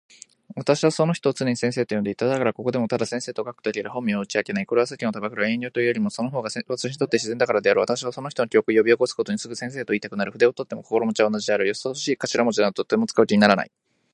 [0.55, 2.25] 私はその人を常に先生と呼んでいた。
[2.25, 4.65] だからここでもただ先生と書くだけで本名は打ち明けない。
[4.65, 7.81] これは世間を憚る遠慮というよりも、その方が私にとって自然だからである。
[7.81, 10.31] 私はその人の記憶を呼び起すごとに、すぐ「先生」といいたくなる。
[10.31, 11.67] 筆を執とっても心持は同じ事である。
[11.67, 13.71] よそよそしい頭文字などはとても使う気にならない。